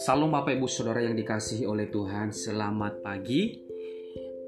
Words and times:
Salam 0.00 0.32
Bapak 0.32 0.56
Ibu 0.56 0.64
Saudara 0.64 1.04
yang 1.04 1.12
dikasihi 1.12 1.68
oleh 1.68 1.92
Tuhan, 1.92 2.32
selamat 2.32 3.04
pagi. 3.04 3.60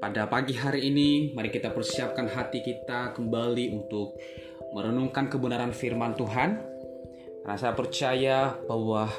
Pada 0.01 0.25
pagi 0.25 0.57
hari 0.57 0.89
ini, 0.89 1.29
mari 1.37 1.53
kita 1.53 1.69
persiapkan 1.69 2.25
hati 2.33 2.65
kita 2.65 3.13
kembali 3.13 3.69
untuk 3.69 4.17
merenungkan 4.73 5.29
kebenaran 5.29 5.77
firman 5.77 6.17
Tuhan. 6.17 6.57
Saya 7.45 7.77
percaya 7.77 8.57
bahwa 8.65 9.13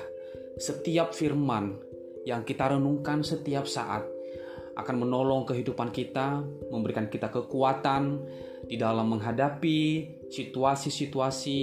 setiap 0.58 1.14
firman 1.14 1.78
yang 2.26 2.42
kita 2.42 2.74
renungkan 2.74 3.22
setiap 3.22 3.70
saat 3.70 4.02
akan 4.74 5.06
menolong 5.06 5.46
kehidupan 5.46 5.94
kita, 5.94 6.42
memberikan 6.66 7.06
kita 7.06 7.30
kekuatan 7.30 8.26
di 8.70 8.78
dalam 8.78 9.10
menghadapi 9.10 9.78
situasi-situasi 10.30 11.60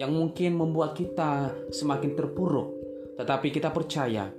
yang 0.00 0.16
mungkin 0.16 0.56
membuat 0.56 0.96
kita 0.96 1.52
semakin 1.68 2.16
terpuruk 2.16 2.80
tetapi 3.20 3.52
kita 3.52 3.68
percaya 3.68 4.32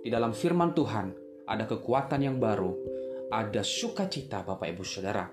di 0.00 0.06
dalam 0.06 0.30
firman 0.30 0.70
Tuhan 0.70 1.10
ada 1.50 1.66
kekuatan 1.66 2.22
yang 2.22 2.38
baru, 2.38 2.70
ada 3.26 3.66
sukacita 3.66 4.46
Bapak 4.46 4.70
Ibu 4.70 4.86
Saudara. 4.86 5.26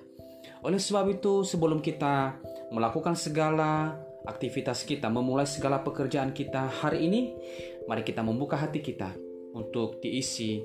Oleh 0.66 0.82
sebab 0.82 1.06
itu, 1.14 1.46
sebelum 1.46 1.78
kita 1.78 2.42
melakukan 2.74 3.14
segala 3.14 3.94
aktivitas 4.26 4.82
kita, 4.82 5.14
memulai 5.14 5.46
segala 5.46 5.86
pekerjaan 5.86 6.34
kita 6.34 6.68
hari 6.82 7.06
ini, 7.06 7.38
mari 7.86 8.02
kita 8.02 8.26
membuka 8.26 8.58
hati 8.58 8.82
kita 8.82 9.14
untuk 9.54 10.02
diisi 10.02 10.58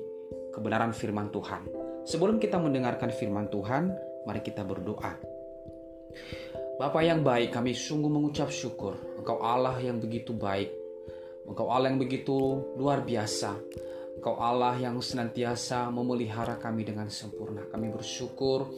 kebenaran 0.51 0.91
firman 0.91 1.29
Tuhan. 1.29 1.69
Sebelum 2.03 2.41
kita 2.41 2.57
mendengarkan 2.57 3.13
firman 3.13 3.47
Tuhan, 3.53 3.93
mari 4.25 4.41
kita 4.41 4.65
berdoa. 4.65 5.32
Bapak 6.77 7.05
yang 7.05 7.21
baik, 7.21 7.53
kami 7.53 7.77
sungguh 7.77 8.09
mengucap 8.09 8.49
syukur. 8.49 8.97
Engkau 9.21 9.39
Allah 9.39 9.77
yang 9.79 10.01
begitu 10.01 10.33
baik, 10.35 10.73
Engkau 11.43 11.67
Allah 11.67 11.91
yang 11.91 11.99
begitu 11.99 12.35
luar 12.79 13.03
biasa. 13.03 13.59
Engkau 14.13 14.39
Allah 14.39 14.79
yang 14.79 14.95
senantiasa 15.03 15.91
memelihara 15.91 16.55
kami 16.55 16.87
dengan 16.87 17.11
sempurna. 17.11 17.67
Kami 17.67 17.91
bersyukur 17.91 18.71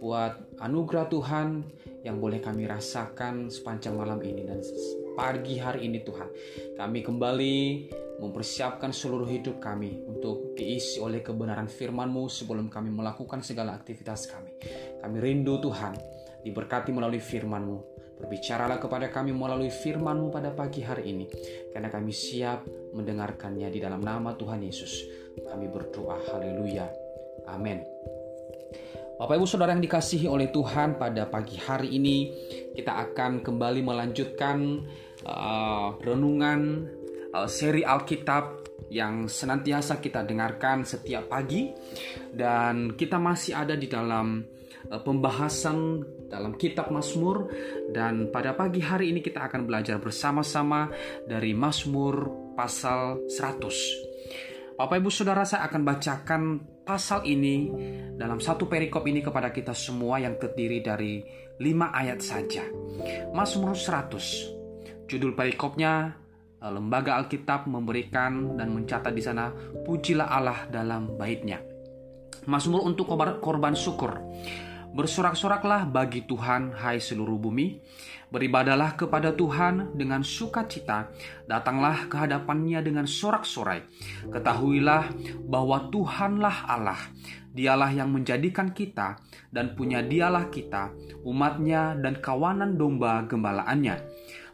buat 0.00 0.56
anugerah 0.56 1.06
Tuhan 1.12 1.48
yang 2.00 2.16
boleh 2.16 2.40
kami 2.40 2.64
rasakan 2.64 3.52
sepanjang 3.52 3.98
malam 3.98 4.22
ini 4.24 4.46
dan 4.46 4.64
pagi 5.12 5.60
hari 5.60 5.90
ini 5.90 6.00
Tuhan. 6.00 6.28
Kami 6.78 7.04
kembali 7.04 7.56
mempersiapkan 8.16 8.96
seluruh 8.96 9.28
hidup 9.28 9.60
kami 9.60 10.00
untuk 10.08 10.56
diisi 10.56 10.96
oleh 10.96 11.20
kebenaran 11.20 11.68
firman-Mu 11.68 12.32
sebelum 12.32 12.72
kami 12.72 12.88
melakukan 12.88 13.44
segala 13.44 13.76
aktivitas 13.76 14.32
kami. 14.32 14.56
Kami 15.04 15.16
rindu 15.20 15.60
Tuhan, 15.60 15.92
diberkati 16.46 16.94
melalui 16.94 17.18
firman-Mu. 17.18 17.98
Berbicaralah 18.22 18.78
kepada 18.78 19.10
kami 19.10 19.34
melalui 19.34 19.68
firman-Mu 19.68 20.30
pada 20.30 20.54
pagi 20.54 20.80
hari 20.86 21.10
ini, 21.10 21.26
karena 21.74 21.90
kami 21.90 22.14
siap 22.14 22.64
mendengarkannya 22.94 23.68
di 23.68 23.82
dalam 23.82 24.00
nama 24.00 24.32
Tuhan 24.38 24.62
Yesus. 24.62 25.04
Kami 25.42 25.66
berdoa, 25.68 26.16
haleluya, 26.32 26.86
amin. 27.50 27.82
Bapak 29.16 29.40
Ibu 29.40 29.48
Saudara 29.48 29.72
yang 29.72 29.80
dikasihi 29.80 30.28
oleh 30.28 30.52
Tuhan 30.52 31.00
pada 31.00 31.24
pagi 31.24 31.56
hari 31.56 31.96
ini 31.96 32.28
kita 32.76 33.00
akan 33.00 33.40
kembali 33.40 33.80
melanjutkan 33.80 34.84
uh, 35.24 35.96
renungan 36.04 36.84
uh, 37.32 37.48
seri 37.48 37.80
Alkitab 37.80 38.68
yang 38.92 39.24
senantiasa 39.24 40.04
kita 40.04 40.20
dengarkan 40.20 40.84
setiap 40.84 41.32
pagi 41.32 41.72
dan 42.36 42.92
kita 42.92 43.16
masih 43.16 43.56
ada 43.56 43.72
di 43.72 43.88
dalam 43.88 44.44
uh, 44.92 45.00
pembahasan 45.00 46.04
dalam 46.26 46.58
kitab 46.58 46.90
Mazmur 46.90 47.50
dan 47.94 48.30
pada 48.34 48.54
pagi 48.58 48.82
hari 48.82 49.14
ini 49.14 49.22
kita 49.22 49.46
akan 49.46 49.66
belajar 49.66 50.02
bersama-sama 50.02 50.90
dari 51.26 51.54
Mazmur 51.54 52.30
pasal 52.58 53.26
100. 53.30 54.76
Bapak 54.76 54.96
Ibu 55.00 55.08
Saudara 55.08 55.48
saya 55.48 55.64
akan 55.72 55.82
bacakan 55.88 56.42
pasal 56.84 57.24
ini 57.24 57.72
dalam 58.12 58.38
satu 58.38 58.68
perikop 58.68 59.08
ini 59.08 59.24
kepada 59.24 59.48
kita 59.48 59.72
semua 59.72 60.20
yang 60.20 60.36
terdiri 60.36 60.84
dari 60.84 61.24
lima 61.60 61.88
ayat 61.96 62.20
saja. 62.20 62.68
Mazmur 63.32 63.72
100. 63.72 65.08
Judul 65.08 65.32
perikopnya 65.32 66.12
eh, 66.60 66.70
Lembaga 66.70 67.16
Alkitab 67.16 67.70
memberikan 67.70 68.58
dan 68.58 68.76
mencatat 68.76 69.12
di 69.16 69.22
sana 69.24 69.48
pujilah 69.86 70.28
Allah 70.28 70.68
dalam 70.68 71.16
baitnya. 71.16 71.62
Mazmur 72.46 72.84
untuk 72.86 73.10
korban 73.40 73.74
syukur. 73.74 74.22
Bersorak-soraklah 74.96 75.92
bagi 75.92 76.24
Tuhan, 76.24 76.72
hai 76.72 76.96
seluruh 76.96 77.36
bumi. 77.36 77.84
Beribadalah 78.32 78.96
kepada 78.96 79.28
Tuhan 79.28 79.92
dengan 79.92 80.24
sukacita. 80.24 81.12
Datanglah 81.44 82.08
ke 82.08 82.16
hadapannya 82.16 82.80
dengan 82.80 83.04
sorak-sorai. 83.04 83.84
Ketahuilah 84.32 85.12
bahwa 85.44 85.92
Tuhanlah 85.92 86.64
Allah. 86.64 86.96
Dialah 87.52 87.92
yang 87.92 88.08
menjadikan 88.08 88.72
kita 88.72 89.20
dan 89.52 89.76
punya 89.76 90.00
dialah 90.00 90.48
kita, 90.48 90.96
umatnya 91.28 91.92
dan 92.00 92.16
kawanan 92.24 92.80
domba 92.80 93.20
gembalaannya 93.28 94.00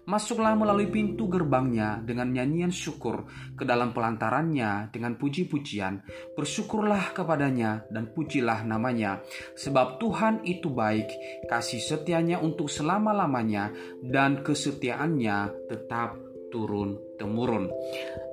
Masuklah 0.03 0.59
melalui 0.59 0.91
pintu 0.91 1.31
gerbangnya 1.31 2.03
dengan 2.03 2.35
nyanyian 2.35 2.75
syukur, 2.75 3.23
ke 3.55 3.63
dalam 3.63 3.95
pelantarannya 3.95 4.91
dengan 4.91 5.15
puji-pujian. 5.15 6.03
Bersyukurlah 6.35 7.15
kepadanya 7.15 7.87
dan 7.87 8.11
pujilah 8.11 8.67
namanya, 8.67 9.23
sebab 9.55 10.03
Tuhan 10.03 10.43
itu 10.43 10.75
baik, 10.75 11.07
kasih 11.47 11.79
setianya 11.79 12.43
untuk 12.43 12.67
selama-lamanya, 12.67 13.71
dan 14.03 14.43
kesetiaannya 14.43 15.71
tetap 15.71 16.19
turun-temurun. 16.53 17.65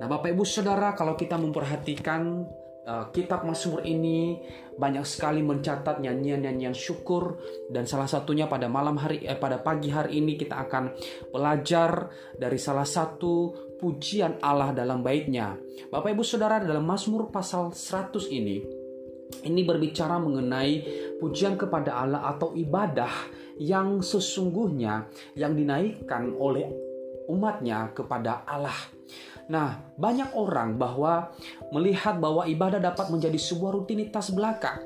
Nah, 0.02 0.06
Bapak 0.10 0.34
Ibu 0.34 0.44
Saudara, 0.44 0.92
kalau 0.92 1.16
kita 1.16 1.40
memperhatikan 1.40 2.44
uh, 2.86 3.08
kitab 3.12 3.44
Mazmur 3.44 3.84
ini 3.84 4.40
banyak 4.76 5.04
sekali 5.04 5.44
mencatat 5.44 6.00
nyanyian-nyanyian 6.00 6.72
syukur 6.72 7.36
dan 7.68 7.84
salah 7.84 8.08
satunya 8.08 8.48
pada 8.48 8.68
malam 8.68 8.96
hari 8.96 9.24
eh, 9.24 9.36
pada 9.36 9.60
pagi 9.60 9.92
hari 9.92 10.24
ini 10.24 10.40
kita 10.40 10.56
akan 10.68 10.96
belajar 11.28 12.08
dari 12.36 12.56
salah 12.56 12.88
satu 12.88 13.52
pujian 13.76 14.40
Allah 14.40 14.72
dalam 14.72 15.00
baitnya. 15.00 15.56
Bapak 15.88 16.12
Ibu 16.12 16.24
Saudara 16.24 16.60
dalam 16.60 16.84
Mazmur 16.84 17.28
pasal 17.32 17.72
100 17.72 18.28
ini 18.32 18.80
ini 19.46 19.62
berbicara 19.62 20.18
mengenai 20.18 20.84
pujian 21.22 21.54
kepada 21.54 22.02
Allah 22.02 22.26
atau 22.28 22.52
ibadah 22.52 23.12
yang 23.60 24.00
sesungguhnya 24.00 25.06
yang 25.36 25.54
dinaikkan 25.54 26.34
oleh 26.34 26.89
umatnya 27.30 27.94
kepada 27.94 28.42
Allah. 28.42 28.74
Nah, 29.50 29.82
banyak 29.98 30.34
orang 30.34 30.78
bahwa 30.78 31.30
melihat 31.74 32.18
bahwa 32.18 32.46
ibadah 32.46 32.78
dapat 32.82 33.10
menjadi 33.10 33.38
sebuah 33.38 33.78
rutinitas 33.78 34.30
belaka 34.34 34.78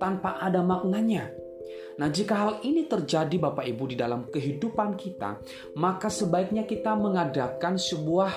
tanpa 0.00 0.40
ada 0.40 0.60
maknanya. 0.60 1.32
Nah, 1.96 2.08
jika 2.08 2.34
hal 2.36 2.52
ini 2.64 2.88
terjadi 2.88 3.36
Bapak 3.36 3.68
Ibu 3.68 3.92
di 3.92 3.96
dalam 3.96 4.28
kehidupan 4.28 4.96
kita, 4.96 5.36
maka 5.76 6.08
sebaiknya 6.08 6.64
kita 6.64 6.96
mengadakan 6.96 7.76
sebuah 7.76 8.32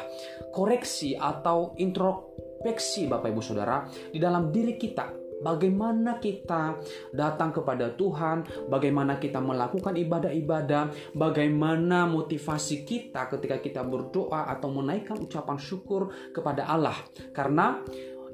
koreksi 0.51 1.16
atau 1.16 1.75
introspeksi 1.79 3.07
Bapak 3.07 3.31
Ibu 3.31 3.41
Saudara 3.43 3.87
di 4.11 4.19
dalam 4.19 4.51
diri 4.51 4.75
kita 4.75 5.24
Bagaimana 5.44 6.18
kita 6.23 6.79
datang 7.12 7.51
kepada 7.51 7.91
Tuhan, 7.91 8.68
bagaimana 8.72 9.19
kita 9.19 9.44
melakukan 9.44 10.00
ibadah-ibadah, 10.00 11.12
bagaimana 11.12 12.07
motivasi 12.07 12.88
kita 12.88 13.28
ketika 13.35 13.59
kita 13.59 13.81
berdoa 13.84 14.47
atau 14.47 14.72
menaikkan 14.72 15.19
ucapan 15.19 15.59
syukur 15.59 16.12
kepada 16.31 16.63
Allah. 16.72 16.96
Karena 17.35 17.84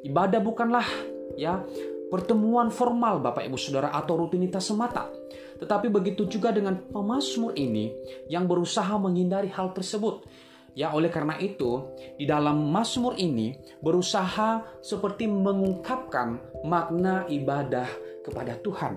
ibadah 0.06 0.40
bukanlah 0.42 0.86
ya 1.34 1.66
pertemuan 2.12 2.70
formal 2.70 3.24
Bapak 3.24 3.48
Ibu 3.48 3.58
Saudara 3.58 3.90
atau 3.96 4.20
rutinitas 4.20 4.68
semata. 4.68 5.10
Tetapi 5.58 5.88
begitu 5.94 6.26
juga 6.26 6.50
dengan 6.52 6.78
pemazmur 6.90 7.54
ini 7.56 7.94
yang 8.28 8.50
berusaha 8.50 8.92
menghindari 8.98 9.50
hal 9.54 9.72
tersebut 9.72 10.26
Ya, 10.72 10.96
oleh 10.96 11.12
karena 11.12 11.36
itu, 11.36 11.92
di 12.16 12.24
dalam 12.24 12.72
Mazmur 12.72 13.20
ini 13.20 13.52
berusaha 13.84 14.80
seperti 14.80 15.28
mengungkapkan 15.28 16.40
makna 16.64 17.28
ibadah 17.28 17.88
kepada 18.24 18.56
Tuhan. 18.64 18.96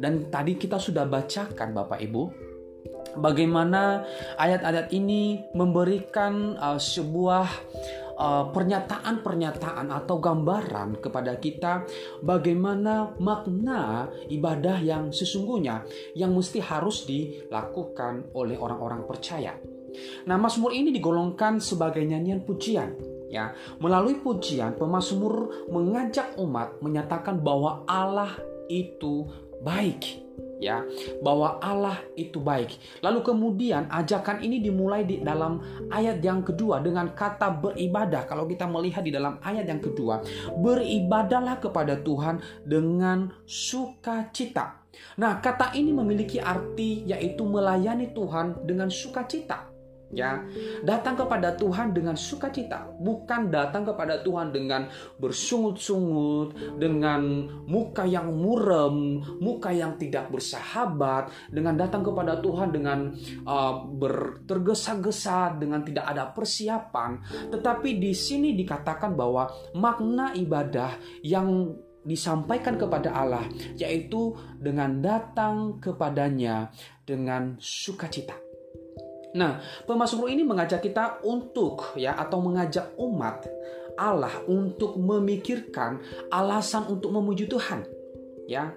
Dan 0.00 0.32
tadi 0.32 0.56
kita 0.56 0.80
sudah 0.80 1.04
bacakan 1.04 1.76
Bapak 1.76 2.00
Ibu, 2.00 2.22
bagaimana 3.20 4.06
ayat-ayat 4.40 4.88
ini 4.96 5.44
memberikan 5.52 6.56
uh, 6.56 6.80
sebuah 6.80 7.46
uh, 8.16 8.44
pernyataan-pernyataan 8.54 9.90
atau 9.90 10.16
gambaran 10.22 11.04
kepada 11.04 11.36
kita 11.36 11.84
bagaimana 12.22 13.12
makna 13.18 14.08
ibadah 14.30 14.78
yang 14.80 15.10
sesungguhnya 15.10 15.84
yang 16.14 16.36
mesti 16.36 16.62
harus 16.62 17.04
dilakukan 17.04 18.30
oleh 18.36 18.56
orang-orang 18.60 19.04
percaya. 19.08 19.56
Nah, 20.26 20.36
Mazmur 20.36 20.72
ini 20.74 20.94
digolongkan 20.94 21.58
sebagai 21.58 22.02
nyanyian 22.04 22.42
pujian. 22.44 22.96
Ya, 23.30 23.54
melalui 23.78 24.18
pujian, 24.18 24.74
pemazmur 24.74 25.66
mengajak 25.70 26.34
umat 26.34 26.82
menyatakan 26.82 27.38
bahwa 27.38 27.86
Allah 27.86 28.34
itu 28.66 29.30
baik 29.62 30.30
ya 30.60 30.84
bahwa 31.24 31.56
Allah 31.58 31.96
itu 32.14 32.38
baik. 32.38 32.76
Lalu 33.00 33.24
kemudian 33.24 33.88
ajakan 33.88 34.44
ini 34.44 34.60
dimulai 34.60 35.08
di 35.08 35.24
dalam 35.24 35.58
ayat 35.88 36.20
yang 36.20 36.44
kedua 36.44 36.84
dengan 36.84 37.16
kata 37.16 37.48
beribadah. 37.48 38.28
Kalau 38.28 38.44
kita 38.44 38.68
melihat 38.68 39.02
di 39.02 39.10
dalam 39.10 39.40
ayat 39.40 39.64
yang 39.66 39.80
kedua, 39.80 40.20
beribadahlah 40.60 41.58
kepada 41.58 41.96
Tuhan 42.04 42.44
dengan 42.68 43.32
sukacita. 43.48 44.84
Nah, 45.16 45.40
kata 45.40 45.72
ini 45.72 45.96
memiliki 45.96 46.36
arti 46.36 47.08
yaitu 47.08 47.46
melayani 47.48 48.12
Tuhan 48.12 48.68
dengan 48.68 48.92
sukacita 48.92 49.69
ya 50.10 50.42
datang 50.82 51.14
kepada 51.14 51.54
Tuhan 51.54 51.94
dengan 51.94 52.18
sukacita 52.18 52.90
bukan 52.98 53.46
datang 53.46 53.86
kepada 53.86 54.20
Tuhan 54.26 54.50
dengan 54.50 54.90
bersungut-sungut 55.22 56.78
dengan 56.82 57.46
muka 57.66 58.02
yang 58.02 58.34
murem 58.34 59.22
muka 59.38 59.70
yang 59.70 59.94
tidak 59.96 60.26
bersahabat 60.34 61.30
dengan 61.50 61.78
datang 61.78 62.02
kepada 62.02 62.42
Tuhan 62.42 62.74
dengan 62.74 63.14
uh, 63.46 63.86
bertergesa-gesa 63.86 65.56
dengan 65.56 65.82
tidak 65.86 66.06
ada 66.10 66.30
persiapan. 66.30 67.20
Tetapi 67.50 68.00
di 68.00 68.12
sini 68.12 68.56
dikatakan 68.56 69.14
bahwa 69.14 69.46
makna 69.76 70.32
ibadah 70.34 70.96
yang 71.22 71.74
disampaikan 72.00 72.80
kepada 72.80 73.12
Allah 73.12 73.44
yaitu 73.76 74.32
dengan 74.56 75.04
datang 75.04 75.76
kepadanya 75.84 76.72
dengan 77.04 77.60
sukacita 77.60 78.49
Nah, 79.34 79.62
pemazmur 79.86 80.26
ini 80.26 80.42
mengajak 80.42 80.82
kita 80.82 81.22
untuk 81.22 81.94
ya 81.94 82.18
atau 82.18 82.42
mengajak 82.42 82.98
umat 82.98 83.46
Allah 83.94 84.32
untuk 84.50 84.98
memikirkan 84.98 86.02
alasan 86.32 86.88
untuk 86.90 87.14
memuji 87.14 87.46
Tuhan. 87.46 87.86
Ya, 88.50 88.74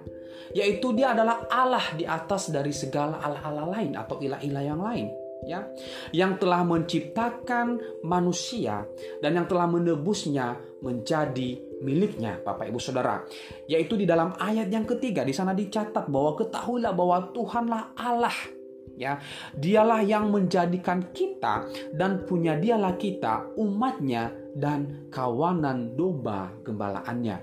yaitu 0.54 0.94
dia 0.94 1.10
adalah 1.10 1.50
Allah 1.50 1.82
di 1.98 2.06
atas 2.06 2.54
dari 2.54 2.70
segala 2.70 3.18
Allah-Allah 3.18 3.66
lain 3.74 3.92
atau 3.98 4.22
ilah-ilah 4.22 4.62
yang 4.62 4.78
lain 4.78 5.08
ya 5.44 5.68
yang 6.10 6.40
telah 6.40 6.64
menciptakan 6.64 8.00
manusia 8.02 8.88
dan 9.20 9.36
yang 9.36 9.46
telah 9.46 9.68
menebusnya 9.68 10.56
menjadi 10.80 11.60
miliknya 11.84 12.40
Bapak 12.40 12.72
Ibu 12.72 12.80
Saudara 12.80 13.20
yaitu 13.68 14.00
di 14.00 14.08
dalam 14.08 14.32
ayat 14.40 14.72
yang 14.72 14.88
ketiga 14.88 15.20
di 15.20 15.36
sana 15.36 15.52
dicatat 15.52 16.08
bahwa 16.08 16.32
ketahuilah 16.40 16.92
bahwa 16.96 17.28
Tuhanlah 17.34 17.82
Allah 17.92 18.36
ya 18.94 19.18
dialah 19.54 20.02
yang 20.02 20.30
menjadikan 20.30 21.10
kita 21.10 21.66
dan 21.94 22.22
punya 22.26 22.58
dialah 22.58 22.94
kita 22.94 23.54
umatnya 23.58 24.30
dan 24.54 25.10
kawanan 25.10 25.98
domba 25.98 26.54
gembalaannya. 26.62 27.36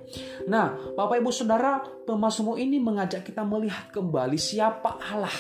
Nah, 0.48 0.96
Bapak 0.96 1.20
Ibu 1.20 1.32
Saudara, 1.32 1.84
pemazmur 2.08 2.56
ini 2.56 2.80
mengajak 2.80 3.28
kita 3.28 3.44
melihat 3.44 3.92
kembali 3.92 4.40
siapa 4.40 4.96
Allah. 5.12 5.36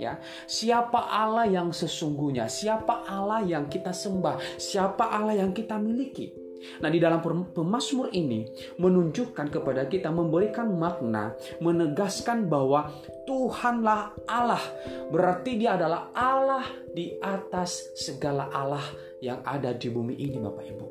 Ya, 0.00 0.16
siapa 0.48 1.12
Allah 1.12 1.44
yang 1.44 1.76
sesungguhnya, 1.76 2.48
siapa 2.48 3.04
Allah 3.04 3.44
yang 3.44 3.68
kita 3.68 3.92
sembah, 3.92 4.40
siapa 4.56 5.12
Allah 5.12 5.44
yang 5.44 5.52
kita 5.52 5.76
miliki. 5.76 6.39
Nah, 6.80 6.88
di 6.92 7.00
dalam 7.00 7.24
pemazmur 7.24 8.12
ini 8.12 8.44
menunjukkan 8.76 9.46
kepada 9.48 9.88
kita 9.88 10.12
memberikan 10.12 10.76
makna, 10.76 11.32
menegaskan 11.58 12.46
bahwa 12.46 12.92
Tuhanlah 13.24 14.28
Allah. 14.28 14.62
Berarti 15.08 15.56
dia 15.56 15.80
adalah 15.80 16.12
Allah 16.12 16.64
di 16.92 17.16
atas 17.20 17.96
segala 17.96 18.52
Allah 18.52 18.84
yang 19.24 19.40
ada 19.44 19.72
di 19.72 19.88
bumi 19.88 20.16
ini 20.16 20.36
Bapak 20.36 20.64
Ibu. 20.64 20.86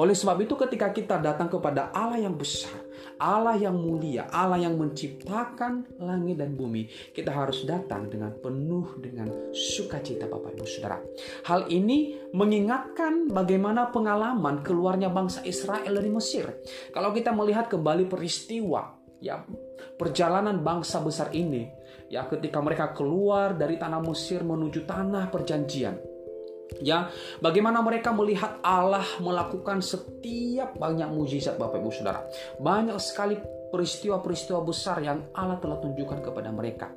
Oleh 0.00 0.16
sebab 0.16 0.40
itu 0.40 0.56
ketika 0.56 0.88
kita 0.94 1.20
datang 1.20 1.52
kepada 1.52 1.92
Allah 1.92 2.16
yang 2.22 2.32
besar, 2.32 2.85
Allah 3.16 3.56
yang 3.56 3.80
mulia, 3.80 4.28
Allah 4.28 4.60
yang 4.60 4.76
menciptakan 4.76 5.98
langit 6.00 6.36
dan 6.36 6.52
bumi, 6.52 6.88
kita 7.16 7.32
harus 7.32 7.64
datang 7.64 8.12
dengan 8.12 8.32
penuh 8.36 9.00
dengan 9.00 9.52
sukacita 9.52 10.28
Bapak 10.28 10.56
Ibu 10.56 10.66
Saudara. 10.68 11.00
Hal 11.48 11.72
ini 11.72 12.16
mengingatkan 12.36 13.32
bagaimana 13.32 13.88
pengalaman 13.88 14.60
keluarnya 14.60 15.08
bangsa 15.08 15.40
Israel 15.48 15.88
dari 15.88 16.10
Mesir. 16.12 16.60
Kalau 16.92 17.12
kita 17.16 17.32
melihat 17.32 17.72
kembali 17.72 18.04
peristiwa 18.04 18.96
ya 19.16 19.40
perjalanan 19.96 20.60
bangsa 20.60 21.00
besar 21.00 21.32
ini 21.32 21.64
ya 22.12 22.28
ketika 22.28 22.60
mereka 22.60 22.92
keluar 22.92 23.56
dari 23.56 23.80
tanah 23.80 24.04
Mesir 24.04 24.44
menuju 24.44 24.84
tanah 24.84 25.32
perjanjian 25.32 26.15
Ya, 26.82 27.08
bagaimana 27.40 27.80
mereka 27.80 28.10
melihat 28.10 28.58
Allah 28.60 29.06
melakukan 29.22 29.80
setiap 29.80 30.76
banyak 30.76 31.08
mujizat 31.08 31.56
Bapak 31.56 31.78
Ibu 31.80 31.90
Saudara. 31.94 32.26
Banyak 32.58 32.98
sekali 33.00 33.38
peristiwa-peristiwa 33.70 34.62
besar 34.62 35.02
yang 35.02 35.30
Allah 35.34 35.58
telah 35.58 35.78
tunjukkan 35.82 36.22
kepada 36.22 36.50
mereka. 36.50 36.92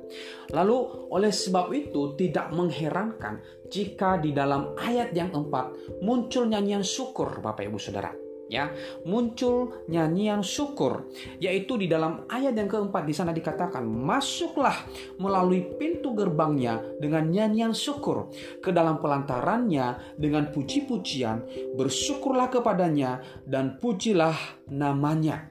Lalu 0.54 1.10
oleh 1.10 1.32
sebab 1.32 1.70
itu 1.74 2.14
tidak 2.18 2.50
mengherankan 2.54 3.42
jika 3.70 4.18
di 4.18 4.34
dalam 4.34 4.74
ayat 4.78 5.14
yang 5.14 5.30
keempat 5.30 5.98
muncul 6.02 6.46
nyanyian 6.46 6.82
syukur 6.82 7.38
Bapak 7.38 7.66
Ibu 7.66 7.78
Saudara 7.78 8.29
ya 8.50 8.74
muncul 9.06 9.86
nyanyian 9.86 10.42
syukur 10.42 11.06
yaitu 11.38 11.78
di 11.78 11.86
dalam 11.86 12.26
ayat 12.26 12.58
yang 12.58 12.66
keempat 12.66 13.06
di 13.06 13.14
sana 13.14 13.30
dikatakan 13.30 13.86
masuklah 13.86 14.74
melalui 15.22 15.78
pintu 15.78 16.12
gerbangnya 16.18 16.82
dengan 16.98 17.30
nyanyian 17.30 17.70
syukur 17.70 18.34
ke 18.58 18.74
dalam 18.74 18.98
pelantarannya 18.98 20.18
dengan 20.18 20.50
puji-pujian 20.50 21.46
bersyukurlah 21.78 22.50
kepadanya 22.50 23.22
dan 23.46 23.78
pujilah 23.78 24.34
namanya. 24.66 25.46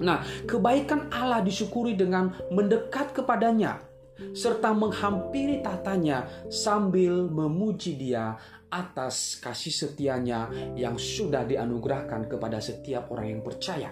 Nah, 0.00 0.20
kebaikan 0.44 1.08
Allah 1.14 1.40
disyukuri 1.40 1.94
dengan 1.94 2.34
mendekat 2.50 3.14
kepadanya 3.14 3.89
serta 4.32 4.72
menghampiri 4.74 5.62
tatanya 5.64 6.28
sambil 6.52 7.28
memuji 7.28 7.96
dia 7.96 8.36
atas 8.70 9.36
kasih 9.42 9.74
setianya 9.74 10.46
yang 10.78 10.94
sudah 10.94 11.42
dianugerahkan 11.42 12.30
kepada 12.30 12.62
setiap 12.62 13.10
orang 13.10 13.38
yang 13.38 13.42
percaya. 13.42 13.90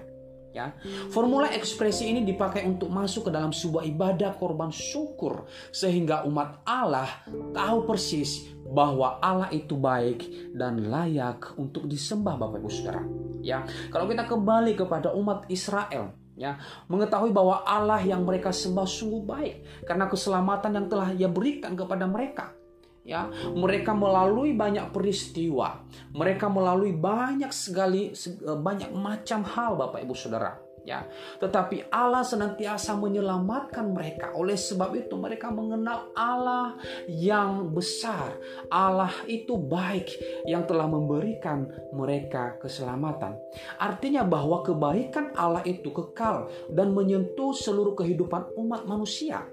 Ya, 0.49 0.73
formula 1.13 1.53
ekspresi 1.53 2.09
ini 2.09 2.25
dipakai 2.25 2.65
untuk 2.65 2.89
masuk 2.89 3.29
ke 3.29 3.31
dalam 3.31 3.53
sebuah 3.53 3.85
ibadah 3.85 4.33
korban 4.41 4.73
syukur 4.73 5.45
sehingga 5.71 6.25
umat 6.25 6.65
Allah 6.65 7.07
tahu 7.53 7.85
persis 7.85 8.49
bahwa 8.65 9.21
Allah 9.21 9.53
itu 9.53 9.77
baik 9.77 10.53
dan 10.57 10.89
layak 10.89 11.53
untuk 11.61 11.85
disembah 11.85 12.41
Bapak 12.41 12.65
Ibu 12.65 12.71
Saudara. 12.73 13.05
Ya, 13.45 13.63
kalau 13.93 14.09
kita 14.09 14.25
kembali 14.25 14.73
kepada 14.73 15.13
umat 15.15 15.47
Israel, 15.53 16.17
ya 16.39 16.55
mengetahui 16.87 17.35
bahwa 17.35 17.67
Allah 17.67 17.99
yang 18.01 18.23
mereka 18.23 18.55
sembah 18.55 18.87
sungguh 18.87 19.23
baik. 19.27 19.57
Karena 19.83 20.07
keselamatan 20.07 20.71
yang 20.79 20.87
telah 20.87 21.11
Ia 21.11 21.27
berikan 21.27 21.75
kepada 21.75 22.07
mereka. 22.07 22.55
Ya 23.03 23.27
mereka 23.53 23.97
melalui 23.97 24.55
banyak 24.55 24.95
peristiwa. 24.95 25.83
Mereka 26.15 26.47
melalui 26.47 26.95
banyak 26.95 27.51
sekali 27.51 28.15
eh, 28.15 28.59
banyak 28.59 28.95
macam 28.95 29.43
hal 29.43 29.75
Bapak 29.75 30.07
Ibu 30.07 30.15
Saudara 30.15 30.68
ya 30.89 31.05
tetapi 31.37 31.93
Allah 31.93 32.25
senantiasa 32.25 32.97
menyelamatkan 32.97 33.93
mereka. 33.93 34.33
Oleh 34.33 34.57
sebab 34.57 34.97
itu 34.97 35.15
mereka 35.21 35.53
mengenal 35.53 36.11
Allah 36.17 36.81
yang 37.05 37.69
besar. 37.69 38.41
Allah 38.73 39.13
itu 39.29 39.61
baik 39.61 40.09
yang 40.49 40.65
telah 40.65 40.89
memberikan 40.89 41.69
mereka 41.93 42.57
keselamatan. 42.57 43.37
Artinya 43.77 44.25
bahwa 44.25 44.65
kebaikan 44.65 45.37
Allah 45.37 45.61
itu 45.69 45.93
kekal 45.93 46.49
dan 46.73 46.97
menyentuh 46.97 47.53
seluruh 47.53 47.93
kehidupan 47.93 48.57
umat 48.57 48.89
manusia 48.89 49.45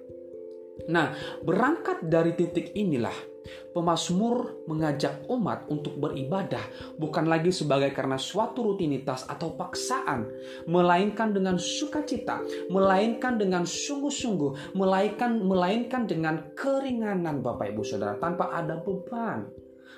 Nah, 0.91 1.15
berangkat 1.41 2.05
dari 2.05 2.35
titik 2.35 2.75
inilah 2.75 3.35
Pemasmur 3.75 4.65
mengajak 4.65 5.27
umat 5.29 5.67
untuk 5.67 5.99
beribadah 5.99 6.63
bukan 6.95 7.27
lagi 7.27 7.51
sebagai 7.51 7.91
karena 7.91 8.15
suatu 8.15 8.71
rutinitas 8.71 9.27
atau 9.27 9.53
paksaan, 9.53 10.31
melainkan 10.65 11.35
dengan 11.35 11.59
sukacita, 11.59 12.41
melainkan 12.71 13.35
dengan 13.35 13.67
sungguh-sungguh, 13.67 14.73
melainkan 14.79 15.43
melainkan 15.43 16.07
dengan 16.07 16.55
keringanan 16.55 17.43
Bapak 17.43 17.75
Ibu 17.75 17.83
Saudara 17.83 18.15
tanpa 18.15 18.49
ada 18.55 18.79
beban 18.79 19.51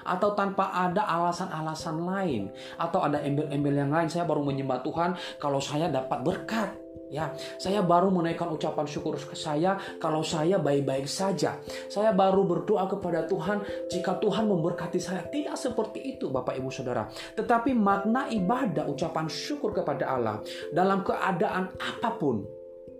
atau 0.07 0.34
tanpa 0.34 0.72
ada 0.74 1.05
alasan-alasan 1.05 1.98
lain 2.01 2.43
atau 2.81 3.05
ada 3.05 3.22
embel-embel 3.22 3.77
yang 3.77 3.91
lain. 3.93 4.10
Saya 4.10 4.25
baru 4.25 4.41
menyembah 4.41 4.81
Tuhan 4.81 5.15
kalau 5.38 5.62
saya 5.62 5.88
dapat 5.88 6.19
berkat 6.25 6.87
Ya, 7.08 7.32
saya 7.58 7.80
baru 7.86 8.12
menaikkan 8.12 8.51
ucapan 8.51 8.86
syukur 8.89 9.16
ke 9.16 9.36
saya 9.38 9.80
kalau 9.98 10.22
saya 10.22 10.60
baik-baik 10.60 11.08
saja. 11.08 11.60
Saya 11.88 12.12
baru 12.12 12.44
berdoa 12.44 12.89
kepada 12.92 13.24
Tuhan 13.25 13.63
jika 13.88 14.20
Tuhan 14.20 14.50
memberkati 14.50 15.00
saya. 15.00 15.24
Tidak 15.25 15.56
seperti 15.56 16.18
itu 16.18 16.27
Bapak 16.27 16.58
Ibu 16.60 16.70
Saudara. 16.70 17.08
Tetapi 17.10 17.72
makna 17.74 18.27
ibadah 18.27 18.86
ucapan 18.89 19.32
syukur 19.32 19.72
kepada 19.72 20.10
Allah 20.12 20.44
dalam 20.75 21.01
keadaan 21.06 21.72
apa 21.80 22.12
pun 22.20 22.58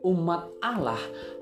umat 0.08 0.62
Allah 0.64 1.00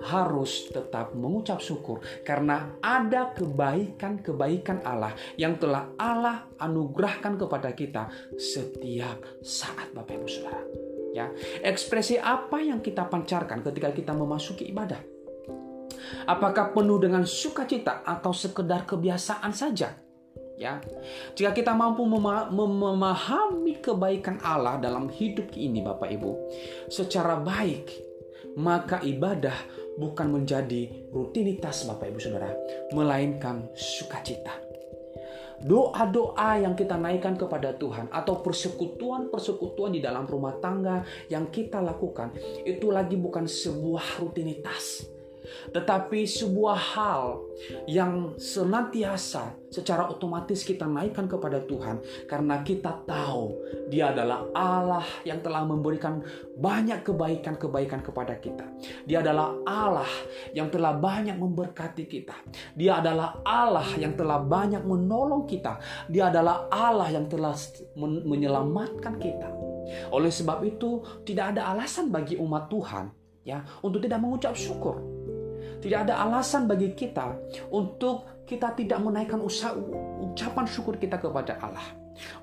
harus 0.10 0.72
tetap 0.72 1.14
mengucap 1.14 1.62
syukur 1.62 2.02
karena 2.26 2.80
ada 2.82 3.36
kebaikan-kebaikan 3.36 4.82
Allah 4.82 5.14
yang 5.38 5.60
telah 5.60 5.92
Allah 6.00 6.50
anugerahkan 6.58 7.38
kepada 7.38 7.70
kita 7.78 8.10
setiap 8.40 9.22
saat 9.44 9.92
Bapak 9.92 10.18
Ibu 10.18 10.28
Saudara. 10.30 10.95
Ya, 11.16 11.32
ekspresi 11.64 12.20
apa 12.20 12.60
yang 12.60 12.84
kita 12.84 13.08
pancarkan 13.08 13.64
ketika 13.64 13.96
kita 13.96 14.12
memasuki 14.12 14.68
ibadah? 14.68 15.00
Apakah 16.28 16.76
penuh 16.76 17.00
dengan 17.00 17.24
sukacita 17.24 18.04
atau 18.04 18.36
sekedar 18.36 18.84
kebiasaan 18.84 19.56
saja? 19.56 19.96
Ya, 20.60 20.84
jika 21.36 21.56
kita 21.56 21.72
mampu 21.72 22.04
memahami 22.04 23.80
kebaikan 23.80 24.44
Allah 24.44 24.76
dalam 24.76 25.08
hidup 25.08 25.56
ini, 25.56 25.80
Bapak 25.80 26.12
Ibu, 26.12 26.32
secara 26.92 27.40
baik, 27.40 27.96
maka 28.60 29.00
ibadah 29.00 29.56
bukan 29.96 30.36
menjadi 30.36 31.12
rutinitas 31.16 31.88
Bapak 31.88 32.12
Ibu 32.12 32.20
Saudara, 32.20 32.52
melainkan 32.92 33.72
sukacita 33.72 34.65
doa-doa 35.64 36.60
yang 36.60 36.76
kita 36.76 37.00
naikkan 37.00 37.40
kepada 37.40 37.76
Tuhan 37.76 38.12
atau 38.12 38.44
persekutuan-persekutuan 38.44 39.96
di 39.96 40.04
dalam 40.04 40.28
rumah 40.28 40.60
tangga 40.60 41.06
yang 41.32 41.48
kita 41.48 41.80
lakukan 41.80 42.36
itu 42.68 42.92
lagi 42.92 43.16
bukan 43.16 43.48
sebuah 43.48 44.20
rutinitas 44.20 45.15
tetapi 45.72 46.26
sebuah 46.26 46.80
hal 46.96 47.24
yang 47.86 48.36
senantiasa 48.36 49.56
secara 49.72 50.08
otomatis 50.08 50.64
kita 50.64 50.88
naikkan 50.88 51.28
kepada 51.28 51.60
Tuhan 51.64 52.00
karena 52.32 52.64
kita 52.64 53.04
tahu 53.04 53.60
Dia 53.92 54.16
adalah 54.16 54.48
Allah 54.56 55.06
yang 55.28 55.44
telah 55.44 55.68
memberikan 55.68 56.24
banyak 56.58 57.06
kebaikan-kebaikan 57.06 58.02
kepada 58.02 58.40
kita. 58.40 58.66
Dia 59.06 59.22
adalah 59.22 59.62
Allah 59.68 60.10
yang 60.56 60.72
telah 60.74 60.96
banyak 60.96 61.38
memberkati 61.38 62.08
kita. 62.08 62.34
Dia 62.74 63.04
adalah 63.04 63.44
Allah 63.46 63.86
yang 64.00 64.18
telah 64.18 64.42
banyak 64.42 64.82
menolong 64.82 65.46
kita. 65.46 65.78
Dia 66.10 66.34
adalah 66.34 66.66
Allah 66.72 67.14
yang 67.14 67.30
telah 67.30 67.54
menyelamatkan 68.26 69.22
kita. 69.22 69.50
Oleh 70.10 70.34
sebab 70.34 70.66
itu, 70.66 71.06
tidak 71.28 71.54
ada 71.54 71.70
alasan 71.76 72.10
bagi 72.10 72.42
umat 72.42 72.66
Tuhan 72.72 73.06
ya 73.46 73.62
untuk 73.86 74.02
tidak 74.02 74.18
mengucap 74.26 74.58
syukur 74.58 75.15
tidak 75.80 76.10
ada 76.10 76.22
alasan 76.24 76.68
bagi 76.70 76.94
kita 76.94 77.36
untuk 77.72 78.46
kita 78.46 78.78
tidak 78.78 79.02
menaikkan 79.02 79.42
usaha, 79.42 79.74
ucapan 80.22 80.66
syukur 80.70 81.02
kita 81.02 81.18
kepada 81.18 81.58
Allah. 81.60 81.88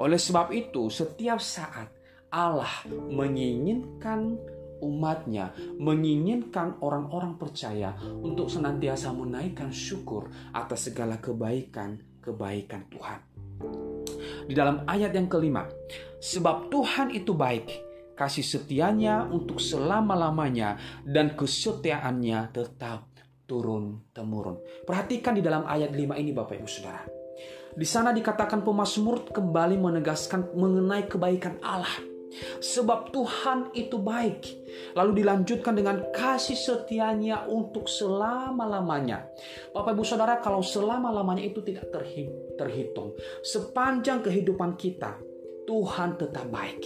Oleh 0.03 0.19
sebab 0.21 0.53
itu, 0.53 0.91
setiap 0.93 1.41
saat 1.41 1.89
Allah 2.33 2.85
menginginkan 2.89 4.37
umatnya, 4.83 5.55
menginginkan 5.79 6.83
orang-orang 6.83 7.39
percaya 7.39 7.95
untuk 8.03 8.51
senantiasa 8.51 9.15
menaikkan 9.15 9.71
syukur 9.71 10.27
atas 10.51 10.91
segala 10.91 11.23
kebaikan-kebaikan 11.23 12.83
Tuhan. 12.91 13.21
Di 14.43 14.55
dalam 14.59 14.83
ayat 14.91 15.15
yang 15.15 15.31
kelima, 15.31 15.71
sebab 16.19 16.67
Tuhan 16.67 17.15
itu 17.15 17.31
baik, 17.31 17.71
kasih 18.19 18.43
setianya 18.43 19.31
untuk 19.31 19.63
selama-lamanya 19.63 20.77
dan 21.07 21.39
kesetiaannya 21.39 22.51
tetap 22.51 23.12
turun 23.53 24.09
temurun. 24.17 24.57
Perhatikan 24.89 25.37
di 25.37 25.45
dalam 25.45 25.69
ayat 25.69 25.93
5 25.93 26.17
ini 26.17 26.33
Bapak 26.33 26.57
Ibu 26.57 26.65
Saudara. 26.65 27.05
Di 27.77 27.85
sana 27.85 28.17
dikatakan 28.17 28.65
pemazmur 28.65 29.29
kembali 29.29 29.77
menegaskan 29.77 30.57
mengenai 30.57 31.05
kebaikan 31.05 31.61
Allah. 31.61 32.01
Sebab 32.65 33.13
Tuhan 33.13 33.77
itu 33.77 34.01
baik. 34.01 34.41
Lalu 34.97 35.21
dilanjutkan 35.21 35.77
dengan 35.77 36.01
kasih 36.17 36.57
setianya 36.57 37.45
untuk 37.45 37.93
selama-lamanya. 37.93 39.29
Bapak 39.77 39.93
Ibu 39.93 40.01
Saudara 40.01 40.41
kalau 40.41 40.65
selama-lamanya 40.65 41.45
itu 41.45 41.61
tidak 41.61 41.93
terhitung. 42.57 43.13
Sepanjang 43.45 44.25
kehidupan 44.25 44.81
kita, 44.81 45.21
Tuhan 45.69 46.17
tetap 46.17 46.49
baik. 46.49 46.81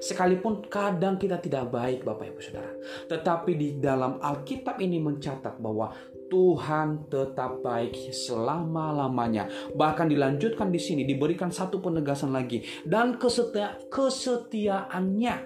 Sekalipun 0.00 0.66
kadang 0.66 1.20
kita 1.20 1.38
tidak 1.44 1.68
baik 1.68 2.00
Bapak 2.00 2.32
Ibu 2.32 2.40
Saudara. 2.40 2.72
Tetapi 3.06 3.52
di 3.54 3.68
dalam 3.78 4.18
Alkitab 4.18 4.82
ini 4.82 4.98
mencatat 4.98 5.62
bahwa 5.62 5.94
Tuhan 6.26 7.06
tetap 7.06 7.62
baik 7.62 8.10
selama-lamanya. 8.10 9.46
Bahkan 9.74 10.10
dilanjutkan 10.10 10.74
di 10.74 10.80
sini 10.82 11.02
diberikan 11.06 11.54
satu 11.54 11.78
penegasan 11.78 12.34
lagi 12.34 12.66
dan 12.82 13.14
kesetia 13.14 13.78
kesetiaannya 13.86 15.36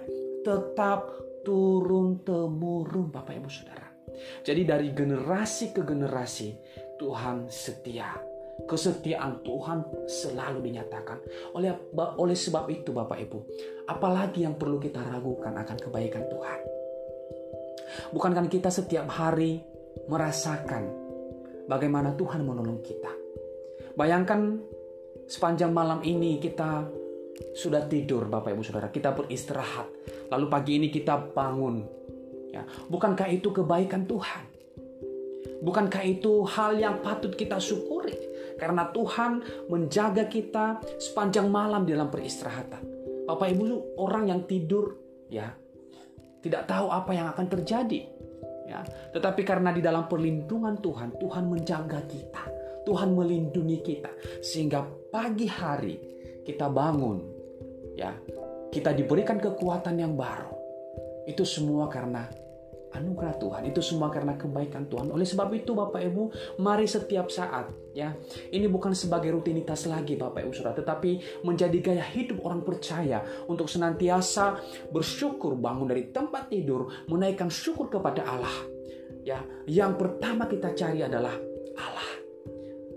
tetap 0.41 1.05
turun 1.45 2.25
temurun 2.25 3.13
Bapak 3.13 3.37
Ibu 3.37 3.49
Saudara. 3.49 3.87
Jadi 4.41 4.61
dari 4.65 4.89
generasi 4.93 5.73
ke 5.73 5.81
generasi 5.85 6.53
Tuhan 6.97 7.49
setia 7.49 8.31
kesetiaan 8.65 9.41
Tuhan 9.41 10.05
selalu 10.05 10.61
dinyatakan. 10.61 11.17
Oleh 11.57 11.73
oleh 11.97 12.37
sebab 12.37 12.69
itu 12.69 12.93
Bapak 12.93 13.17
Ibu, 13.17 13.39
apalagi 13.89 14.45
yang 14.45 14.57
perlu 14.57 14.77
kita 14.77 15.01
ragukan 15.01 15.55
akan 15.55 15.77
kebaikan 15.77 16.29
Tuhan? 16.29 16.80
Bukankah 18.11 18.47
kita 18.47 18.69
setiap 18.71 19.07
hari 19.11 19.61
merasakan 20.07 20.89
bagaimana 21.67 22.15
Tuhan 22.15 22.43
menolong 22.43 22.79
kita? 22.83 23.11
Bayangkan 23.95 24.59
sepanjang 25.27 25.71
malam 25.75 25.99
ini 26.03 26.39
kita 26.39 26.87
sudah 27.55 27.87
tidur 27.89 28.29
Bapak 28.29 28.53
Ibu 28.53 28.63
Saudara, 28.63 28.87
kita 28.93 29.11
beristirahat. 29.15 29.87
Lalu 30.29 30.45
pagi 30.47 30.71
ini 30.77 30.87
kita 30.87 31.33
bangun. 31.33 31.83
Ya, 32.51 32.67
bukankah 32.91 33.31
itu 33.31 33.51
kebaikan 33.51 34.03
Tuhan? 34.07 34.43
Bukankah 35.61 36.03
itu 36.03 36.43
hal 36.49 36.77
yang 36.77 36.99
patut 37.05 37.37
kita 37.37 37.61
syukuri? 37.61 38.17
Karena 38.57 38.89
Tuhan 38.89 39.41
menjaga 39.69 40.25
kita 40.29 40.81
sepanjang 41.01 41.49
malam 41.49 41.85
dalam 41.85 42.09
peristirahatan. 42.09 42.81
Bapak 43.25 43.47
Ibu 43.53 43.95
orang 44.01 44.29
yang 44.29 44.41
tidur 44.49 44.97
ya 45.31 45.53
tidak 46.41 46.67
tahu 46.67 46.89
apa 46.89 47.11
yang 47.13 47.29
akan 47.31 47.47
terjadi. 47.47 48.01
Ya, 48.67 48.81
tetapi 49.11 49.43
karena 49.43 49.75
di 49.75 49.83
dalam 49.83 50.07
perlindungan 50.07 50.79
Tuhan, 50.79 51.19
Tuhan 51.19 51.43
menjaga 51.49 52.01
kita. 52.07 52.43
Tuhan 52.81 53.13
melindungi 53.13 53.77
kita 53.85 54.09
sehingga 54.41 54.81
pagi 55.13 55.45
hari 55.45 55.95
kita 56.41 56.65
bangun 56.65 57.17
ya. 57.93 58.09
Kita 58.71 58.95
diberikan 58.95 59.35
kekuatan 59.35 59.99
yang 59.99 60.15
baru. 60.15 60.55
Itu 61.27 61.43
semua 61.43 61.91
karena 61.91 62.23
anugerah 62.91 63.35
Tuhan. 63.39 63.61
Itu 63.67 63.79
semua 63.79 64.11
karena 64.11 64.35
kebaikan 64.35 64.87
Tuhan. 64.91 65.11
Oleh 65.11 65.23
sebab 65.23 65.51
itu 65.55 65.71
Bapak 65.71 66.01
Ibu, 66.03 66.23
mari 66.59 66.85
setiap 66.87 67.31
saat 67.31 67.71
ya. 67.95 68.15
Ini 68.51 68.67
bukan 68.67 68.91
sebagai 68.91 69.31
rutinitas 69.31 69.87
lagi 69.87 70.19
Bapak 70.19 70.43
Ibu 70.43 70.53
Saudara, 70.53 70.75
tetapi 70.77 71.43
menjadi 71.47 71.77
gaya 71.79 72.05
hidup 72.05 72.43
orang 72.43 72.63
percaya 72.63 73.23
untuk 73.47 73.71
senantiasa 73.71 74.59
bersyukur 74.91 75.55
bangun 75.55 75.87
dari 75.87 76.11
tempat 76.11 76.51
tidur, 76.51 76.91
menaikkan 77.07 77.47
syukur 77.47 77.87
kepada 77.87 78.27
Allah. 78.27 78.57
Ya, 79.21 79.45
yang 79.69 79.95
pertama 80.01 80.49
kita 80.49 80.73
cari 80.73 81.05
adalah 81.05 81.33
Allah. 81.77 82.09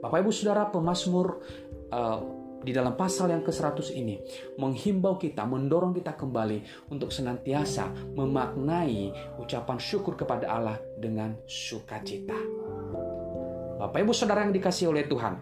Bapak 0.01 0.21
Ibu 0.25 0.33
Saudara, 0.33 0.69
pemazmur 0.69 1.41
uh, 1.93 2.34
di 2.64 2.73
dalam 2.73 2.97
pasal 2.97 3.30
yang 3.30 3.44
ke-100 3.44 3.92
ini 3.92 4.16
menghimbau 4.56 5.21
kita, 5.21 5.44
mendorong 5.44 5.92
kita 5.92 6.16
kembali 6.16 6.88
untuk 6.88 7.12
senantiasa 7.12 7.92
memaknai 8.16 9.37
ucapan 9.37 9.76
syukur 9.76 10.16
kepada 10.16 10.49
Allah 10.49 10.80
dengan 10.97 11.37
sukacita. 11.44 12.37
Bapak 13.76 14.00
Ibu 14.00 14.16
Saudara 14.16 14.49
yang 14.49 14.56
dikasih 14.56 14.88
oleh 14.88 15.04
Tuhan, 15.04 15.37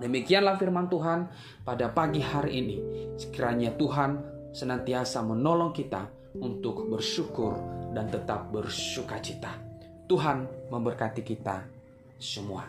demikianlah 0.00 0.56
firman 0.56 0.88
Tuhan 0.88 1.28
pada 1.60 1.92
pagi 1.92 2.24
hari 2.24 2.64
ini. 2.64 2.76
Sekiranya 3.20 3.76
Tuhan 3.76 4.10
senantiasa 4.56 5.20
menolong 5.20 5.76
kita 5.76 6.08
untuk 6.40 6.88
bersyukur 6.88 7.52
dan 7.92 8.08
tetap 8.08 8.48
bersukacita. 8.48 9.60
Tuhan 10.08 10.70
memberkati 10.72 11.22
kita 11.22 11.68
semua. 12.16 12.66